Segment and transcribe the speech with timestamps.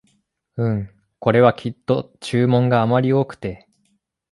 [0.55, 3.69] うん、これはきっと注文があまり多くて